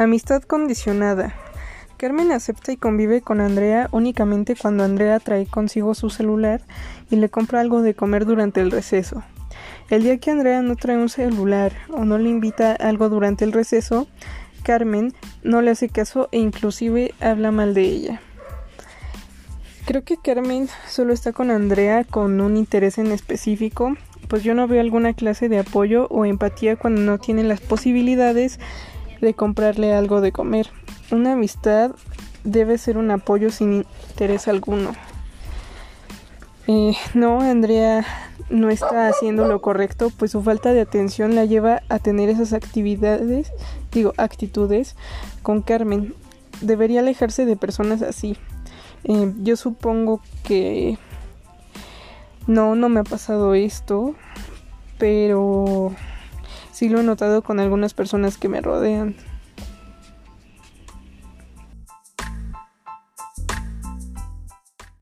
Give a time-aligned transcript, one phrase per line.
[0.00, 1.34] Amistad condicionada.
[1.98, 6.62] Carmen acepta y convive con Andrea únicamente cuando Andrea trae consigo su celular
[7.10, 9.22] y le compra algo de comer durante el receso.
[9.90, 13.52] El día que Andrea no trae un celular o no le invita algo durante el
[13.52, 14.06] receso,
[14.62, 15.12] Carmen
[15.42, 18.20] no le hace caso e inclusive habla mal de ella.
[19.84, 23.98] Creo que Carmen solo está con Andrea con un interés en específico,
[24.28, 28.60] pues yo no veo alguna clase de apoyo o empatía cuando no tiene las posibilidades
[29.20, 30.70] de comprarle algo de comer.
[31.10, 31.92] Una amistad
[32.44, 34.92] debe ser un apoyo sin interés alguno.
[36.66, 38.04] Eh, no, Andrea
[38.48, 42.52] no está haciendo lo correcto, pues su falta de atención la lleva a tener esas
[42.52, 43.52] actividades,
[43.92, 44.96] digo, actitudes
[45.42, 46.14] con Carmen.
[46.60, 48.36] Debería alejarse de personas así.
[49.04, 50.98] Eh, yo supongo que
[52.46, 54.14] no, no me ha pasado esto,
[54.98, 55.92] pero
[56.80, 59.14] sí lo he notado con algunas personas que me rodean.